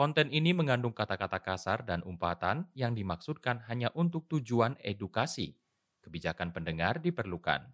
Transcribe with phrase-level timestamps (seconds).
[0.00, 5.52] Konten ini mengandung kata-kata kasar dan umpatan yang dimaksudkan hanya untuk tujuan edukasi.
[6.00, 7.68] Kebijakan pendengar diperlukan.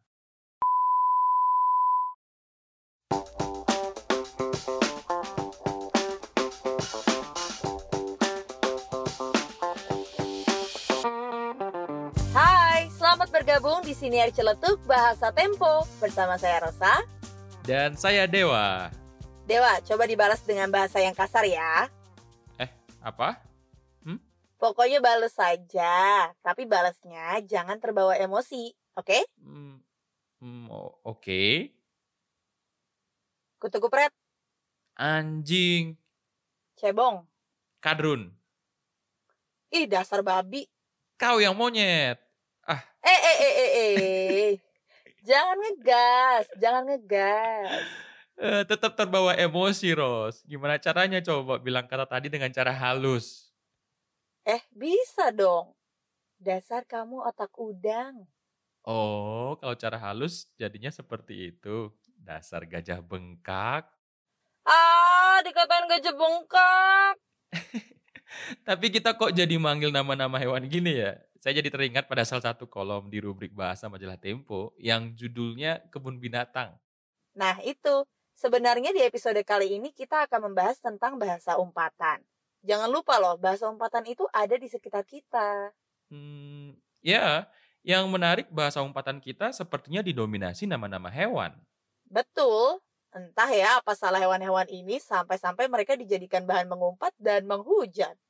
[12.34, 17.06] Hai, selamat bergabung di Siniar Celetuk Bahasa Tempo bersama saya Rosa.
[17.62, 18.90] Dan saya Dewa.
[19.46, 21.86] Dewa, coba dibalas dengan bahasa yang kasar ya.
[23.06, 23.38] Apa?
[24.56, 29.20] Pokoknya balas saja, tapi balasnya jangan terbawa emosi, oke?
[29.36, 29.84] Hmm,
[30.40, 31.76] hmm, o- Oke.
[33.60, 34.08] Kutu kupret,
[34.96, 35.92] Anjing.
[36.72, 37.28] cebong.
[37.84, 38.32] Kadrun.
[39.68, 40.64] Ih, dasar babi.
[41.20, 42.16] Kau yang monyet.
[42.66, 44.50] Eh, eh, eh, eh, eh.
[45.20, 47.84] jangan ngegas, jangan ngegas.
[48.36, 50.44] Eh, tetap terbawa emosi, Ros.
[50.44, 53.48] Gimana caranya coba bilang kata tadi dengan cara halus?
[54.44, 55.72] Eh, bisa dong.
[56.36, 58.28] Dasar kamu otak udang.
[58.84, 61.88] Oh, kalau cara halus jadinya seperti itu.
[62.20, 63.88] Dasar gajah bengkak.
[64.68, 67.16] Ah, dikatain gajah bengkak.
[68.68, 71.16] Tapi kita kok jadi manggil nama-nama hewan gini ya?
[71.40, 76.20] Saya jadi teringat pada salah satu kolom di rubrik bahasa majalah Tempo yang judulnya Kebun
[76.20, 76.76] Binatang.
[77.32, 78.04] Nah, itu.
[78.36, 82.20] Sebenarnya di episode kali ini kita akan membahas tentang bahasa umpatan.
[82.60, 85.72] Jangan lupa loh, bahasa umpatan itu ada di sekitar kita.
[86.12, 87.48] Hmm, ya,
[87.80, 91.56] yang menarik bahasa umpatan kita sepertinya didominasi nama-nama hewan.
[92.04, 92.84] Betul.
[93.08, 98.20] Entah ya apa salah hewan-hewan ini sampai-sampai mereka dijadikan bahan mengumpat dan menghujat.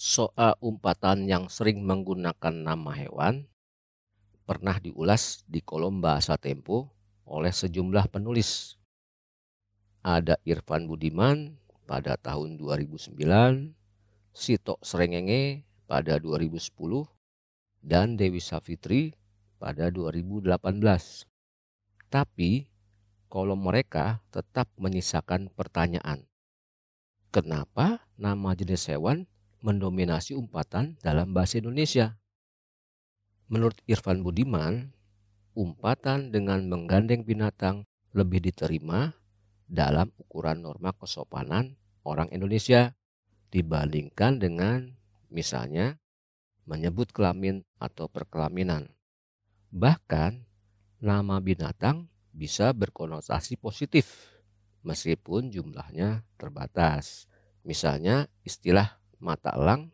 [0.00, 3.44] soal umpatan yang sering menggunakan nama hewan
[4.50, 6.90] pernah diulas di kolom bahasa Tempo
[7.22, 8.74] oleh sejumlah penulis.
[10.02, 11.54] Ada Irfan Budiman
[11.86, 13.14] pada tahun 2009,
[14.34, 16.66] Sito Srengenge pada 2010,
[17.78, 19.14] dan Dewi Savitri
[19.62, 20.50] pada 2018.
[22.10, 22.66] Tapi
[23.30, 26.26] kolom mereka tetap menyisakan pertanyaan.
[27.30, 29.30] Kenapa nama jenis hewan
[29.62, 32.18] mendominasi umpatan dalam bahasa Indonesia.
[33.50, 34.94] Menurut Irfan Budiman,
[35.58, 37.82] umpatan dengan menggandeng binatang
[38.14, 39.10] lebih diterima
[39.66, 41.74] dalam ukuran norma kesopanan
[42.06, 42.94] orang Indonesia
[43.50, 44.94] dibandingkan dengan
[45.34, 45.98] misalnya
[46.62, 48.86] menyebut kelamin atau perkelaminan.
[49.74, 50.46] Bahkan
[51.02, 54.30] nama binatang bisa berkonotasi positif
[54.86, 57.26] meskipun jumlahnya terbatas.
[57.66, 59.90] Misalnya istilah mata elang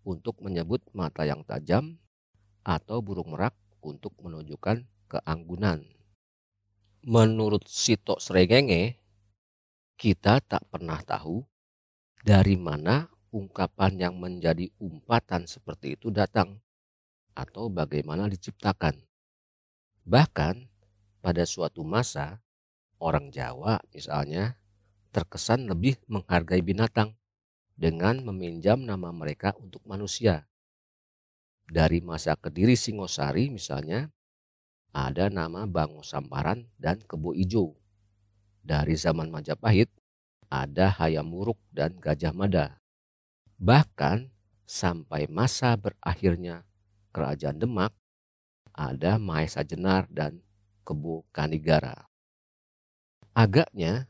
[0.00, 2.00] untuk menyebut mata yang tajam
[2.66, 5.86] atau burung merak untuk menunjukkan keanggunan.
[7.06, 8.98] Menurut Sito Srengenge,
[9.94, 11.46] kita tak pernah tahu
[12.26, 16.58] dari mana ungkapan yang menjadi umpatan seperti itu datang
[17.38, 18.98] atau bagaimana diciptakan.
[20.02, 20.54] Bahkan
[21.22, 22.42] pada suatu masa,
[22.98, 24.58] orang Jawa misalnya
[25.14, 27.14] terkesan lebih menghargai binatang
[27.78, 30.48] dengan meminjam nama mereka untuk manusia.
[31.66, 34.06] Dari masa Kediri Singosari misalnya,
[34.94, 37.74] ada nama Bango Samparan dan Kebo Ijo.
[38.62, 39.90] Dari zaman Majapahit,
[40.46, 42.78] ada Hayam Muruk dan Gajah Mada.
[43.58, 44.30] Bahkan
[44.62, 46.62] sampai masa berakhirnya
[47.10, 47.92] Kerajaan Demak,
[48.70, 50.38] ada Maesa Jenar dan
[50.86, 52.06] Kebo Kanigara.
[53.34, 54.06] Agaknya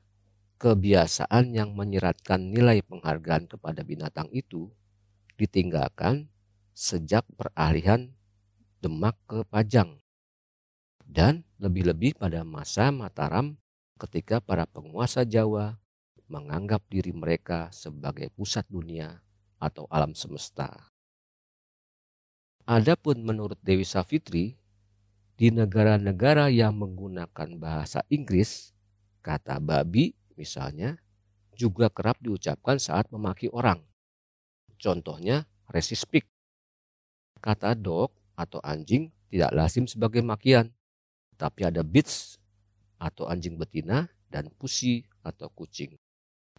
[0.60, 4.72] kebiasaan yang menyeratkan nilai penghargaan kepada binatang itu
[5.40, 6.28] ditinggalkan
[6.76, 8.12] sejak peralihan
[8.84, 9.96] Demak ke Pajang.
[11.00, 13.56] Dan lebih-lebih pada masa Mataram
[13.96, 15.80] ketika para penguasa Jawa
[16.28, 19.24] menganggap diri mereka sebagai pusat dunia
[19.56, 20.92] atau alam semesta.
[22.68, 24.60] Adapun menurut Dewi Savitri,
[25.36, 28.76] di negara-negara yang menggunakan bahasa Inggris,
[29.24, 31.00] kata babi misalnya
[31.56, 33.80] juga kerap diucapkan saat memaki orang.
[34.76, 36.35] Contohnya resispeak.
[37.46, 40.74] Kata dog atau anjing tidak lazim sebagai makian,
[41.38, 42.42] tapi ada bitch
[42.98, 45.94] atau anjing betina dan pussy atau kucing.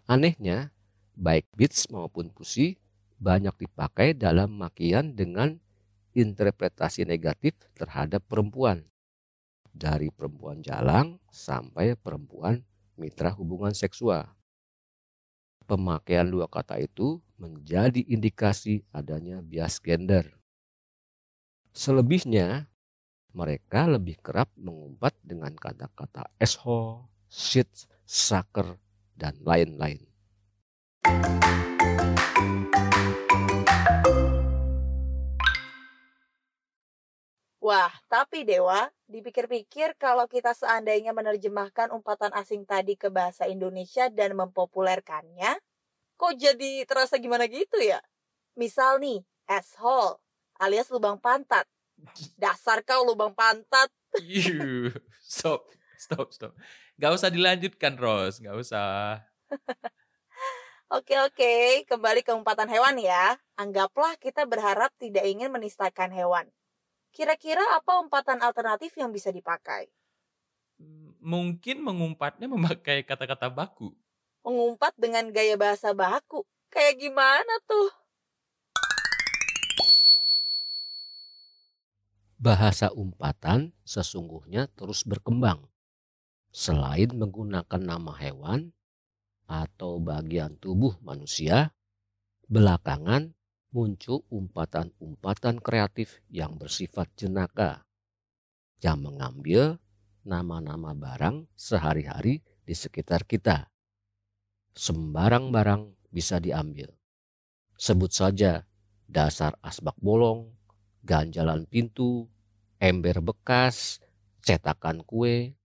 [0.07, 0.71] Anehnya,
[1.11, 2.79] baik bitch maupun pussy
[3.19, 5.59] banyak dipakai dalam makian dengan
[6.15, 8.87] interpretasi negatif terhadap perempuan.
[9.75, 12.63] Dari perempuan jalang sampai perempuan
[12.95, 14.25] mitra hubungan seksual.
[15.67, 20.37] Pemakaian dua kata itu menjadi indikasi adanya bias gender.
[21.77, 22.65] Selebihnya,
[23.37, 27.69] mereka lebih kerap mengumpat dengan kata-kata asshole, shit,
[28.01, 28.81] saker,
[29.13, 30.01] dan lain-lain.
[37.61, 44.33] Wah, tapi Dewa, dipikir-pikir kalau kita seandainya menerjemahkan umpatan asing tadi ke bahasa Indonesia dan
[44.33, 45.61] mempopulerkannya,
[46.17, 48.01] kok jadi terasa gimana gitu ya?
[48.57, 50.17] Misal nih, asshole
[50.61, 51.65] alias lubang pantat.
[52.37, 53.89] Dasar kau lubang pantat.
[54.21, 55.65] Yuh, stop,
[55.97, 56.53] stop, stop.
[56.97, 58.41] Gak usah dilanjutkan, Ros.
[58.41, 59.21] Gak usah.
[60.87, 63.35] Oke oke, kembali ke umpatan hewan ya.
[63.59, 66.47] Anggaplah kita berharap tidak ingin menistakan hewan.
[67.11, 69.91] Kira-kira apa umpatan alternatif yang bisa dipakai?
[71.19, 73.91] Mungkin mengumpatnya memakai kata-kata baku.
[74.47, 76.47] Mengumpat dengan gaya bahasa baku.
[76.71, 77.91] Kayak gimana tuh?
[82.37, 85.65] Bahasa umpatan sesungguhnya terus berkembang.
[86.53, 88.73] Selain menggunakan nama hewan
[89.49, 91.73] atau bagian tubuh manusia,
[92.45, 93.33] belakangan
[93.73, 97.85] muncul umpatan-umpatan kreatif yang bersifat jenaka
[98.81, 99.81] yang mengambil
[100.21, 103.69] nama-nama barang sehari-hari di sekitar kita.
[104.77, 106.93] Sembarang barang bisa diambil.
[107.77, 108.65] Sebut saja
[109.09, 110.56] dasar asbak bolong,
[111.07, 112.27] ganjalan pintu,
[112.83, 114.03] ember bekas,
[114.43, 115.55] cetakan kue.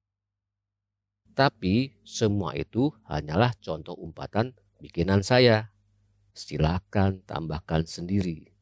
[1.34, 5.74] Tapi semua itu hanyalah contoh umpatan bikinan saya.
[6.32, 8.54] Silakan tambahkan sendiri.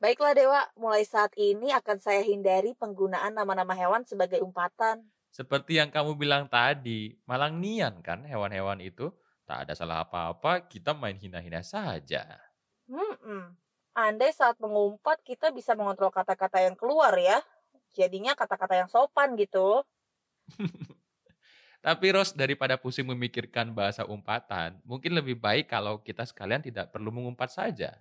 [0.00, 5.04] Baiklah Dewa, mulai saat ini akan saya hindari penggunaan nama-nama hewan sebagai umpatan.
[5.30, 9.14] Seperti yang kamu bilang tadi, malang nian kan hewan-hewan itu.
[9.46, 12.38] Tak ada salah apa-apa, kita main hina-hina saja.
[12.86, 13.54] Hmm,
[13.94, 17.42] andai saat mengumpat kita bisa mengontrol kata-kata yang keluar ya
[17.94, 19.82] jadinya kata-kata yang sopan gitu.
[21.80, 27.08] Tapi Ros, daripada pusing memikirkan bahasa umpatan, mungkin lebih baik kalau kita sekalian tidak perlu
[27.08, 27.96] mengumpat saja.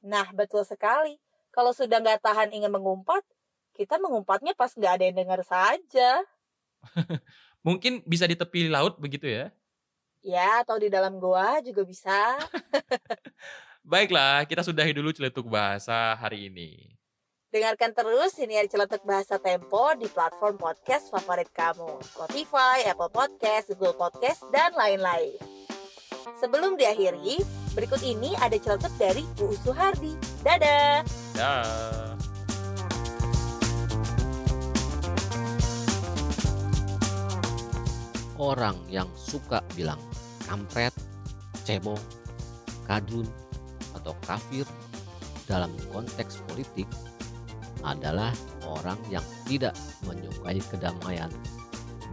[0.00, 1.20] Nah, betul sekali.
[1.52, 3.20] Kalau sudah nggak tahan ingin mengumpat,
[3.76, 6.24] kita mengumpatnya pas nggak ada yang dengar saja.
[7.66, 9.50] mungkin bisa di tepi laut begitu ya?
[10.22, 12.36] Ya, atau di dalam goa juga bisa.
[13.88, 16.98] Baiklah, kita sudahi dulu celetuk bahasa hari ini.
[17.48, 21.96] Dengarkan terus Siniar Celetuk Bahasa Tempo di platform podcast favorit kamu.
[22.04, 25.40] Spotify, Apple Podcast, Google Podcast, dan lain-lain.
[26.36, 27.40] Sebelum diakhiri,
[27.72, 30.12] berikut ini ada celetuk dari Bu Suhardi.
[30.44, 31.00] Dadah!
[31.32, 32.07] Dadah!
[38.38, 39.98] Orang yang suka bilang
[40.46, 40.94] kampret,
[41.66, 41.98] cebong,
[42.86, 43.26] kadun,
[43.98, 44.62] atau kafir
[45.50, 46.86] dalam konteks politik
[47.82, 48.30] adalah
[48.62, 49.74] orang yang tidak
[50.06, 51.30] menyukai kedamaian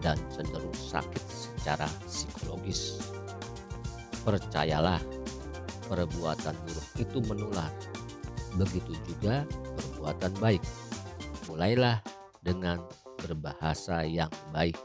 [0.01, 2.97] dan cenderung sakit secara psikologis.
[4.25, 5.01] Percayalah,
[5.85, 7.69] perbuatan buruk itu menular.
[8.57, 9.45] Begitu juga
[9.77, 10.63] perbuatan baik.
[11.45, 12.01] Mulailah
[12.41, 12.81] dengan
[13.21, 14.77] berbahasa yang baik.